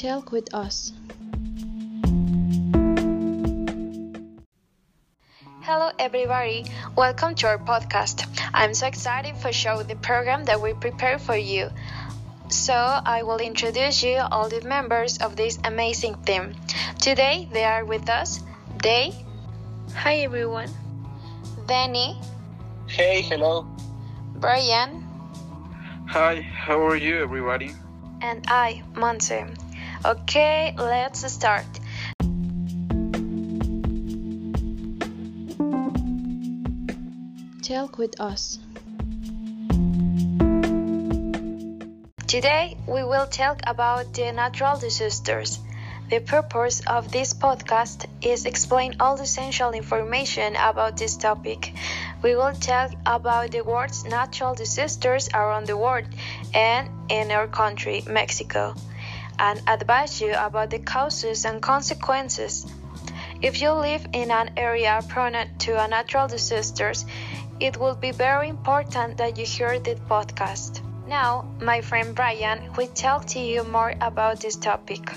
Talk 0.00 0.32
with 0.32 0.54
us. 0.54 0.94
Hello, 5.60 5.90
everybody. 5.98 6.64
Welcome 6.96 7.34
to 7.34 7.48
our 7.48 7.58
podcast. 7.58 8.24
I'm 8.54 8.72
so 8.72 8.86
excited 8.86 9.36
for 9.36 9.52
show 9.52 9.82
the 9.82 9.96
program 9.96 10.46
that 10.46 10.58
we 10.58 10.72
prepare 10.72 11.18
for 11.18 11.36
you. 11.36 11.68
So 12.48 12.72
I 12.72 13.24
will 13.24 13.40
introduce 13.44 14.02
you 14.02 14.16
all 14.32 14.48
the 14.48 14.62
members 14.62 15.18
of 15.18 15.36
this 15.36 15.58
amazing 15.64 16.16
team. 16.24 16.56
Today 16.98 17.46
they 17.52 17.64
are 17.64 17.84
with 17.84 18.08
us. 18.08 18.40
They. 18.82 19.12
Hi 19.96 20.24
everyone. 20.24 20.72
Danny. 21.66 22.18
Hey, 22.88 23.20
hello. 23.20 23.68
Brian. 24.36 25.04
Hi, 26.08 26.40
how 26.40 26.80
are 26.86 26.96
you, 26.96 27.22
everybody? 27.22 27.72
And 28.22 28.42
I, 28.48 28.82
Monse. 28.94 29.44
Okay, 30.02 30.74
let's 30.78 31.30
start. 31.30 31.66
Talk 37.62 37.98
with 37.98 38.18
us. 38.18 38.58
Today 42.26 42.78
we 42.86 43.04
will 43.04 43.26
talk 43.26 43.60
about 43.66 44.14
the 44.14 44.32
natural 44.32 44.78
disasters. 44.78 45.58
The 46.08 46.20
purpose 46.20 46.80
of 46.86 47.12
this 47.12 47.34
podcast 47.34 48.06
is 48.22 48.46
explain 48.46 48.96
all 49.00 49.16
the 49.16 49.24
essential 49.24 49.72
information 49.72 50.56
about 50.56 50.96
this 50.96 51.16
topic. 51.16 51.74
We 52.22 52.36
will 52.36 52.54
talk 52.54 52.92
about 53.04 53.50
the 53.50 53.60
world's 53.60 54.06
natural 54.06 54.54
disasters 54.54 55.28
around 55.34 55.66
the 55.66 55.76
world 55.76 56.06
and 56.54 56.88
in 57.10 57.30
our 57.30 57.46
country, 57.46 58.02
Mexico, 58.06 58.74
and 59.40 59.62
advise 59.66 60.20
you 60.20 60.34
about 60.34 60.68
the 60.68 60.78
causes 60.78 61.46
and 61.46 61.62
consequences. 61.62 62.66
If 63.40 63.62
you 63.62 63.72
live 63.72 64.06
in 64.12 64.30
an 64.30 64.50
area 64.58 65.00
prone 65.08 65.48
to 65.60 65.88
natural 65.88 66.28
disasters, 66.28 67.06
it 67.58 67.78
will 67.78 67.94
be 67.94 68.10
very 68.10 68.50
important 68.50 69.16
that 69.16 69.38
you 69.38 69.46
hear 69.46 69.80
this 69.80 69.98
podcast. 70.00 70.82
Now, 71.08 71.48
my 71.60 71.80
friend 71.80 72.14
Brian 72.14 72.70
will 72.76 72.88
talk 72.88 73.24
to 73.28 73.40
you 73.40 73.64
more 73.64 73.94
about 74.02 74.40
this 74.40 74.56
topic. 74.56 75.10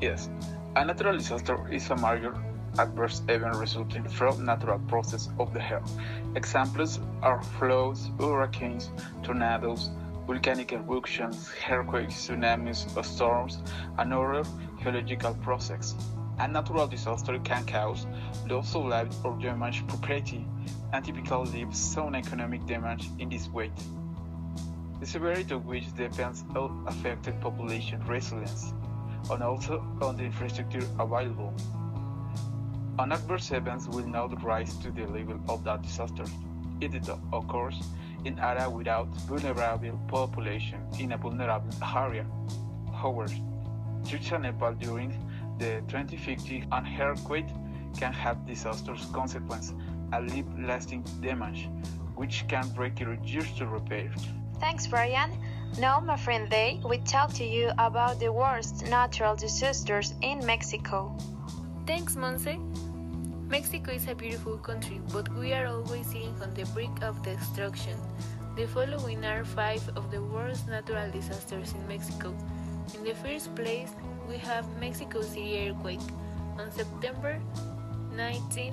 Yes, 0.00 0.30
a 0.74 0.84
natural 0.84 1.18
disaster 1.18 1.68
is 1.70 1.90
a 1.90 1.96
major 1.96 2.34
adverse 2.78 3.20
event 3.28 3.56
resulting 3.56 4.08
from 4.08 4.46
natural 4.46 4.78
process 4.88 5.28
of 5.38 5.52
the 5.52 5.60
earth. 5.60 5.92
Examples 6.34 6.98
are 7.22 7.42
floods, 7.58 8.10
hurricanes, 8.18 8.90
tornadoes, 9.22 9.90
volcanic 10.26 10.72
eruptions, 10.72 11.50
earthquakes, 11.68 12.14
tsunamis, 12.14 12.86
storms, 13.04 13.58
and 13.98 14.12
other 14.12 14.44
geological 14.82 15.34
processes. 15.34 15.94
A 16.38 16.48
natural 16.48 16.86
disaster 16.86 17.38
can 17.40 17.64
cause 17.66 18.06
loss 18.48 18.74
of 18.74 18.86
life 18.86 19.12
or 19.24 19.38
damage 19.38 19.86
property, 19.86 20.46
and 20.92 21.04
typically 21.04 21.50
leave 21.50 21.74
some 21.74 22.14
economic 22.14 22.66
damage 22.66 23.08
in 23.18 23.28
this 23.28 23.48
way. 23.48 23.70
The 25.00 25.06
severity 25.06 25.54
of 25.54 25.66
which 25.66 25.94
depends 25.96 26.44
on 26.54 26.84
affected 26.86 27.40
population 27.40 28.00
resilience 28.06 28.72
and 29.30 29.42
also 29.42 29.84
on 30.00 30.16
the 30.16 30.24
infrastructure 30.24 30.86
available. 30.98 31.52
An 32.98 33.12
adverse 33.12 33.50
event 33.50 33.88
will 33.88 34.06
not 34.06 34.42
rise 34.42 34.76
to 34.78 34.90
the 34.90 35.06
level 35.06 35.40
of 35.48 35.64
that 35.64 35.82
disaster. 35.82 36.24
If 36.80 36.94
It 36.94 37.08
occurs 37.32 37.82
in 38.24 38.38
area 38.38 38.68
without 38.68 39.08
vulnerable 39.26 39.98
population 40.08 40.78
in 40.98 41.12
a 41.12 41.16
vulnerable 41.16 41.72
area. 41.82 42.26
However, 42.94 43.32
such 44.04 44.32
an 44.32 44.42
Nepal 44.42 44.74
during 44.74 45.10
the 45.58 45.82
2050 45.88 46.64
an 46.72 46.86
earthquake 47.00 47.46
can 47.98 48.12
have 48.12 48.46
disastrous 48.46 49.04
consequences 49.12 49.74
and 50.12 50.30
leave 50.30 50.46
lasting 50.58 51.04
damage, 51.20 51.68
which 52.14 52.44
can 52.48 52.68
break 52.70 53.00
years 53.00 53.50
to 53.58 53.66
repair. 53.66 54.12
Thanks, 54.60 54.86
Brian. 54.86 55.30
Now, 55.78 56.00
my 56.00 56.16
friend 56.16 56.48
Day 56.50 56.80
will 56.84 57.02
talk 57.04 57.32
to 57.34 57.44
you 57.44 57.70
about 57.78 58.20
the 58.20 58.30
worst 58.30 58.86
natural 58.88 59.34
disasters 59.34 60.14
in 60.22 60.44
Mexico. 60.44 61.16
Thanks, 61.86 62.14
Monse. 62.14 62.58
Mexico 63.52 63.92
is 63.92 64.08
a 64.08 64.14
beautiful 64.14 64.56
country, 64.56 64.98
but 65.12 65.28
we 65.36 65.52
are 65.52 65.66
always 65.66 66.06
sitting 66.06 66.34
on 66.40 66.54
the 66.54 66.64
brink 66.72 67.02
of 67.02 67.22
destruction. 67.22 67.92
The 68.56 68.66
following 68.66 69.26
are 69.26 69.44
five 69.44 69.86
of 69.94 70.10
the 70.10 70.22
worst 70.22 70.66
natural 70.68 71.10
disasters 71.10 71.74
in 71.74 71.86
Mexico. 71.86 72.34
In 72.96 73.04
the 73.04 73.12
first 73.12 73.54
place, 73.54 73.90
we 74.26 74.38
have 74.38 74.64
Mexico 74.80 75.20
City 75.20 75.68
earthquake 75.68 76.00
on 76.58 76.72
September 76.72 77.38
19, 78.16 78.72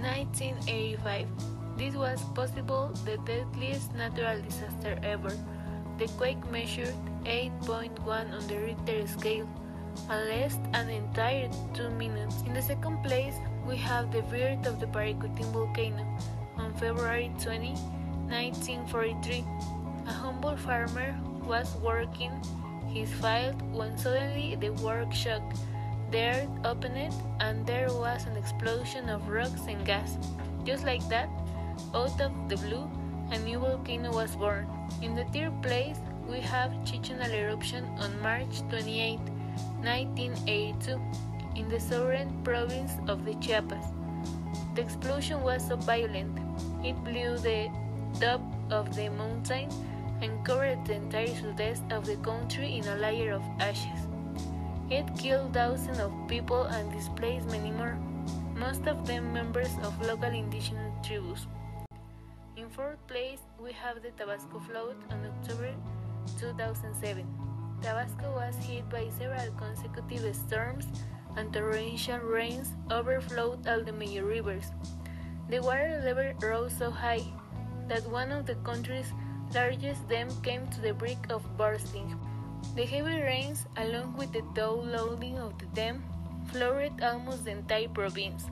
1985. 0.00 1.28
This 1.76 1.94
was 1.94 2.24
possible 2.34 2.96
the 3.04 3.18
deadliest 3.28 3.92
natural 3.92 4.40
disaster 4.40 4.98
ever. 5.02 5.36
The 5.98 6.08
quake 6.16 6.40
measured 6.50 6.96
8.1 7.28 8.08
on 8.08 8.46
the 8.48 8.56
Richter 8.56 9.06
scale 9.06 9.46
and 10.08 10.28
lasted 10.30 10.64
an 10.72 10.88
entire 10.88 11.50
two 11.74 11.90
minutes. 11.90 12.40
In 12.46 12.54
the 12.54 12.62
second 12.62 13.04
place, 13.04 13.36
we 13.66 13.76
have 13.76 14.12
the 14.12 14.22
birth 14.22 14.66
of 14.66 14.78
the 14.78 14.86
Paricutin 14.86 15.50
volcano 15.52 16.04
on 16.56 16.72
February 16.74 17.32
20, 17.40 17.72
1943. 18.28 19.44
A 20.06 20.12
humble 20.12 20.56
farmer 20.56 21.18
was 21.46 21.74
working 21.82 22.32
his 22.92 23.10
field 23.14 23.60
when 23.72 23.96
suddenly 23.96 24.56
the 24.56 24.70
work 24.84 25.12
shocked. 25.12 25.58
The 26.10 26.18
earth 26.18 26.50
opened 26.64 27.14
and 27.40 27.66
there 27.66 27.88
was 27.88 28.26
an 28.26 28.36
explosion 28.36 29.08
of 29.08 29.28
rocks 29.28 29.62
and 29.66 29.84
gas. 29.84 30.18
Just 30.64 30.84
like 30.84 31.06
that, 31.08 31.28
out 31.94 32.20
of 32.20 32.32
the 32.48 32.56
blue, 32.56 32.90
a 33.32 33.38
new 33.38 33.58
volcano 33.58 34.12
was 34.12 34.36
born. 34.36 34.68
In 35.00 35.14
the 35.14 35.24
third 35.32 35.62
place, 35.62 35.96
we 36.28 36.40
have 36.40 36.70
Chichonal 36.84 37.32
eruption 37.32 37.84
on 37.98 38.20
March 38.20 38.60
28, 38.68 39.18
1982, 39.80 41.00
in 41.56 41.68
the 41.68 41.80
southern 41.80 42.30
province 42.42 42.92
of 43.08 43.24
the 43.24 43.34
Chiapas. 43.34 43.86
The 44.74 44.82
explosion 44.82 45.42
was 45.42 45.66
so 45.68 45.76
violent, 45.76 46.38
it 46.84 46.96
blew 47.04 47.38
the 47.38 47.70
top 48.20 48.40
of 48.70 48.94
the 48.94 49.08
mountain 49.08 49.68
and 50.20 50.44
covered 50.44 50.84
the 50.84 50.94
entire 50.94 51.34
southeast 51.34 51.82
of 51.90 52.06
the 52.06 52.16
country 52.16 52.78
in 52.78 52.88
a 52.88 52.96
layer 52.96 53.32
of 53.32 53.42
ashes. 53.60 54.00
It 54.90 55.06
killed 55.18 55.54
thousands 55.54 55.98
of 55.98 56.12
people 56.28 56.64
and 56.64 56.92
displaced 56.92 57.46
many 57.48 57.70
more, 57.70 57.98
most 58.54 58.86
of 58.86 59.06
them 59.06 59.32
members 59.32 59.70
of 59.82 60.00
local 60.02 60.30
indigenous 60.30 60.92
tribes. 61.06 61.46
In 62.56 62.68
fourth 62.70 63.04
place, 63.06 63.40
we 63.58 63.72
have 63.72 64.02
the 64.02 64.10
Tabasco 64.10 64.60
flood 64.60 64.96
on 65.10 65.26
October 65.26 65.74
2007. 66.38 67.26
Tabasco 67.82 68.32
was 68.32 68.54
hit 68.56 68.88
by 68.88 69.08
several 69.18 69.52
consecutive 69.58 70.34
storms 70.36 70.86
and 71.36 71.52
torrential 71.52 72.18
rains 72.18 72.74
overflowed 72.90 73.66
all 73.66 73.82
the 73.82 73.92
major 73.92 74.24
rivers. 74.24 74.70
The 75.48 75.60
water 75.60 76.00
level 76.04 76.32
rose 76.40 76.72
so 76.76 76.90
high 76.90 77.24
that 77.88 78.08
one 78.08 78.32
of 78.32 78.46
the 78.46 78.54
country's 78.56 79.12
largest 79.54 80.08
dams 80.08 80.36
came 80.42 80.66
to 80.68 80.80
the 80.80 80.94
brink 80.94 81.30
of 81.30 81.44
bursting. 81.56 82.18
The 82.76 82.86
heavy 82.86 83.20
rains, 83.20 83.66
along 83.76 84.16
with 84.16 84.32
the 84.32 84.42
loading 84.66 85.38
of 85.38 85.58
the 85.58 85.66
dam, 85.74 86.02
flooded 86.46 87.02
almost 87.02 87.44
the 87.44 87.52
entire 87.52 87.88
province. 87.88 88.46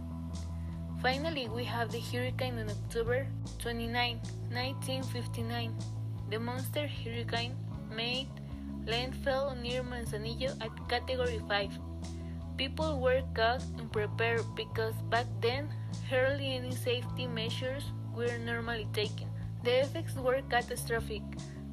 Finally, 1.00 1.48
we 1.48 1.64
have 1.64 1.90
the 1.90 1.98
hurricane 1.98 2.58
on 2.58 2.70
October 2.70 3.26
29, 3.58 4.20
1959. 4.50 5.74
The 6.30 6.38
monster 6.38 6.86
hurricane 6.86 7.56
made 7.90 8.28
landfall 8.86 9.56
near 9.56 9.82
Manzanillo 9.82 10.54
at 10.60 10.70
Category 10.88 11.40
5. 11.48 11.91
People 12.56 13.00
were 13.00 13.22
caught 13.34 13.62
and 13.78 13.90
prepared 13.90 14.44
because 14.54 14.94
back 15.10 15.26
then 15.40 15.68
hardly 16.08 16.56
any 16.56 16.72
safety 16.72 17.26
measures 17.26 17.84
were 18.14 18.38
normally 18.38 18.86
taken. 18.92 19.28
The 19.64 19.80
effects 19.80 20.14
were 20.16 20.42
catastrophic. 20.50 21.22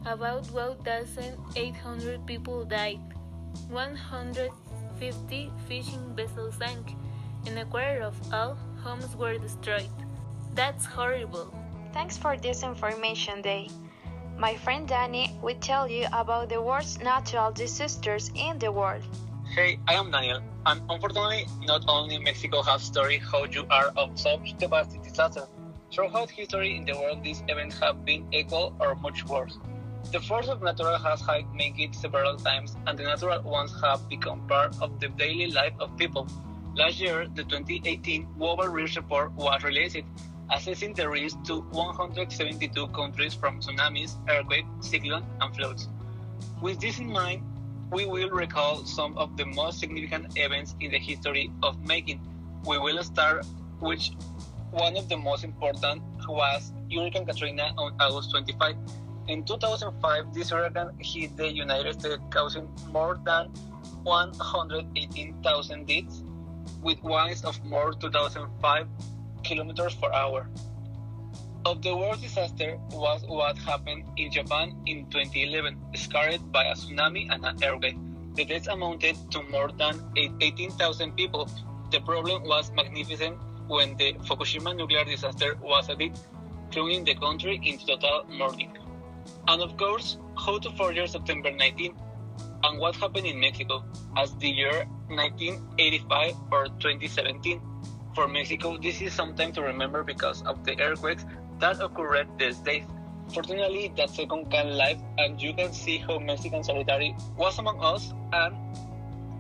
About 0.06 0.50
1,800 0.52 2.26
people 2.26 2.64
died. 2.64 3.00
150 3.70 5.52
fishing 5.68 6.16
vessels 6.16 6.56
sank, 6.56 6.96
and 7.46 7.60
a 7.60 7.66
quarter 7.66 8.02
of 8.02 8.16
all 8.34 8.58
homes 8.81 9.16
were 9.16 9.38
destroyed. 9.38 9.90
That's 10.54 10.86
horrible. 10.86 11.54
Thanks 11.94 12.18
for 12.18 12.38
this 12.38 12.64
information, 12.64 13.42
Day. 13.42 13.70
My 14.38 14.56
friend 14.56 14.88
Danny 14.88 15.36
will 15.42 15.60
tell 15.60 15.90
you 15.90 16.08
about 16.14 16.48
the 16.48 16.62
worst 16.62 17.02
natural 17.04 17.52
disasters 17.52 18.31
in 18.36 18.58
the 18.60 18.72
world. 18.72 19.04
Hey, 19.59 19.77
I 19.89 19.95
am 19.95 20.09
Daniel, 20.09 20.39
and 20.67 20.81
unfortunately, 20.89 21.45
not 21.63 21.83
only 21.89 22.17
Mexico 22.17 22.61
has 22.61 22.81
story 22.81 23.17
how 23.17 23.44
you 23.44 23.65
are 23.69 23.88
of 23.97 24.17
such 24.17 24.57
devastating 24.57 25.01
disaster. 25.01 25.47
Throughout 25.91 26.29
history 26.29 26.77
in 26.77 26.85
the 26.85 26.94
world, 26.94 27.25
these 27.25 27.44
events 27.50 27.77
have 27.79 28.06
been 28.06 28.25
equal 28.31 28.73
or 28.79 28.95
much 28.95 29.25
worse. 29.25 29.57
The 30.13 30.21
force 30.21 30.47
of 30.47 30.61
natural 30.61 30.97
has 30.97 31.21
made 31.53 31.77
it 31.77 31.94
several 31.94 32.38
times, 32.38 32.77
and 32.88 32.97
the 32.97 33.03
natural 33.03 33.41
ones 33.41 33.75
have 33.83 34.07
become 34.07 34.47
part 34.47 34.81
of 34.81 34.97
the 35.01 35.09
daily 35.09 35.51
life 35.51 35.73
of 35.81 35.97
people. 35.97 36.25
Last 36.73 37.01
year, 37.01 37.27
the 37.27 37.44
2018 37.44 38.29
Global 38.38 38.69
Risk 38.69 38.95
Report 38.95 39.33
was 39.33 39.61
released, 39.65 39.97
assessing 40.53 40.94
the 40.94 41.09
risk 41.09 41.35
to 41.47 41.59
172 41.71 42.88
countries 43.00 43.33
from 43.33 43.59
tsunamis, 43.59 44.15
earthquakes, 44.29 44.69
cyclones, 44.79 45.25
and 45.41 45.53
floods. 45.53 45.89
With 46.61 46.79
this 46.79 47.00
in 47.00 47.11
mind, 47.11 47.44
we 47.91 48.06
will 48.06 48.30
recall 48.30 48.86
some 48.86 49.18
of 49.18 49.36
the 49.38 49.45
most 49.45 49.80
significant 49.80 50.38
events 50.38 50.75
in 50.80 50.91
the 50.91 51.00
history 51.00 51.51
of 51.63 51.80
making. 51.86 52.21
We 52.65 52.77
will 52.77 53.01
start 53.03 53.45
with 53.80 54.01
one 54.71 54.95
of 54.97 55.09
the 55.09 55.18
most 55.18 55.44
important 55.44 56.03
was 56.27 56.71
Hurricane 56.94 57.25
Katrina 57.25 57.74
on 57.77 57.95
August 58.00 58.31
25. 58.31 58.75
In 59.27 59.44
2005, 59.44 60.33
this 60.33 60.50
hurricane 60.51 60.91
hit 61.00 61.36
the 61.38 61.51
United 61.51 62.00
States, 62.00 62.21
causing 62.30 62.68
more 62.91 63.19
than 63.25 63.47
118,000 64.03 65.88
deaths, 65.88 66.24
with 66.81 67.01
winds 67.03 67.44
of 67.44 67.63
more 67.65 67.94
2005 67.94 68.88
kilometers 69.44 69.95
per 69.95 70.12
hour. 70.12 70.47
Of 71.65 71.81
the 71.81 71.95
worst 71.95 72.21
disaster 72.21 72.77
was 72.91 73.21
what 73.27 73.57
happened 73.57 74.06
in 74.15 74.31
Japan 74.31 74.77
in 74.85 75.06
2011, 75.11 75.77
scarred 75.94 76.51
by 76.53 76.63
a 76.63 76.73
tsunami 76.73 77.27
and 77.29 77.44
an 77.45 77.61
earthquake. 77.61 77.97
The 78.35 78.45
deaths 78.45 78.67
amounted 78.67 79.17
to 79.31 79.44
more 79.51 79.69
than 79.69 80.00
18,000 80.15 81.17
people. 81.17 81.50
The 81.91 82.00
problem 82.00 82.44
was 82.44 82.71
magnificent 82.71 83.38
when 83.67 83.97
the 83.97 84.13
Fukushima 84.23 84.73
nuclear 84.75 85.03
disaster 85.03 85.57
was 85.61 85.89
a 85.89 85.95
bit, 85.95 86.17
plunging 86.71 87.03
the 87.03 87.15
country 87.15 87.59
into 87.61 87.85
total 87.85 88.23
mourning. 88.29 88.71
And 89.50 89.61
of 89.61 89.75
course, 89.75 90.17
how 90.38 90.59
to 90.59 90.71
forget 90.71 91.09
September 91.09 91.51
19 91.51 91.94
and 92.63 92.79
what 92.79 92.95
happened 92.95 93.27
in 93.27 93.38
Mexico 93.38 93.83
as 94.15 94.33
the 94.38 94.50
year 94.50 94.88
1985 95.09 96.35
or 96.51 96.67
2017. 96.79 97.61
For 98.15 98.27
Mexico, 98.27 98.77
this 98.77 99.01
is 99.01 99.13
something 99.13 99.51
to 99.53 99.61
remember 99.61 100.03
because 100.03 100.41
of 100.44 100.63
the 100.65 100.79
earthquakes 100.81 101.25
that 101.59 101.81
occurred 101.81 102.27
these 102.38 102.57
days. 102.59 102.85
Fortunately, 103.33 103.94
that 103.95 104.09
second 104.09 104.50
can 104.50 104.75
live, 104.75 104.97
and 105.17 105.39
you 105.41 105.53
can 105.53 105.71
see 105.71 105.97
how 105.97 106.17
Mexican 106.17 106.63
solidarity 106.63 107.15
was 107.38 107.59
among 107.59 107.79
us 107.79 108.13
and 108.33 108.56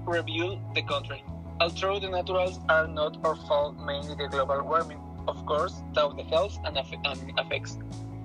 rebuild 0.05 0.59
the 0.75 0.83
country. 0.83 1.23
Although 1.59 1.99
the 1.99 2.09
naturals 2.09 2.59
are 2.69 2.87
not 2.87 3.17
our 3.25 3.35
fault, 3.35 3.77
mainly 3.79 4.15
the 4.15 4.27
global 4.27 4.61
warming, 4.61 4.99
of 5.27 5.43
course, 5.45 5.81
that 5.93 6.15
the 6.15 6.23
health 6.23 6.57
and, 6.65 6.77
and 6.77 7.39
effects. 7.39 7.77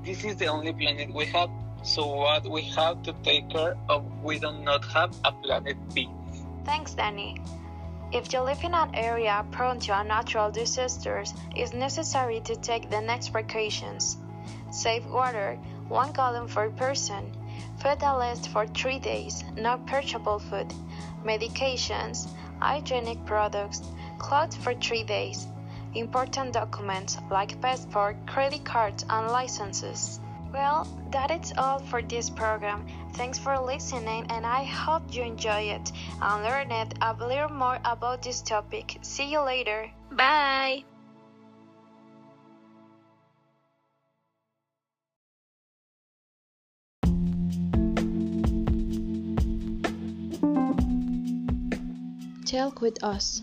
This 0.05 0.23
is 0.25 0.37
the 0.37 0.47
only 0.47 0.73
planet 0.73 1.13
we 1.15 1.25
have, 1.27 1.51
so 1.83 2.07
what 2.07 2.49
we 2.49 2.63
have 2.77 3.03
to 3.05 3.13
take 3.25 3.49
care 3.49 3.77
of, 3.89 4.05
we 4.23 4.39
do 4.39 4.53
not 4.53 4.85
have 4.87 5.17
a 5.25 5.33
planet 5.33 5.77
B. 5.95 6.09
Thanks, 6.65 6.95
Danny. 6.95 7.41
If 8.15 8.33
you 8.33 8.43
live 8.43 8.63
in 8.63 8.75
an 8.75 8.95
area 8.95 9.45
prone 9.51 9.81
to 9.81 10.05
natural 10.05 10.49
disasters, 10.49 11.35
it's 11.57 11.73
necessary 11.73 12.39
to 12.43 12.55
take 12.55 12.89
the 12.89 13.01
next 13.01 13.31
precautions. 13.31 14.19
Save 14.71 15.05
water, 15.07 15.59
1 15.89 16.13
gallon 16.13 16.47
per 16.47 16.71
person, 16.71 17.33
food 17.79 17.99
that 17.99 18.17
lasts 18.17 18.47
for 18.47 18.69
3 18.69 19.01
days, 19.01 19.43
no 19.57 19.79
perishable 19.79 20.39
food, 20.39 20.73
medications, 21.25 22.29
hygienic 22.61 23.25
products, 23.27 23.83
clothes 24.19 24.55
for 24.55 24.75
3 24.75 25.03
days, 25.03 25.49
important 25.95 26.53
documents 26.53 27.19
like 27.33 27.61
passport, 27.61 28.17
credit 28.29 28.65
cards, 28.65 29.05
and 29.11 29.27
licenses. 29.27 30.21
Well, 30.55 30.87
that 31.11 31.33
is 31.33 31.53
all 31.59 31.81
for 31.81 32.01
this 32.01 32.31
program. 32.31 32.87
Thanks 33.15 33.41
for 33.41 33.59
listening, 33.59 34.31
and 34.31 34.47
I 34.47 34.63
hope 34.63 35.03
you 35.11 35.25
enjoy 35.25 35.75
it 35.75 35.91
and 36.23 36.45
learned 36.45 36.71
it 36.71 36.95
a 37.03 37.13
little 37.19 37.49
more 37.49 37.81
about 37.85 38.23
this 38.23 38.41
topic. 38.41 38.99
See 39.03 39.33
you 39.33 39.41
later. 39.41 39.91
Bye. 40.13 40.85
Talk 52.47 52.81
with 52.81 53.03
us. 53.03 53.43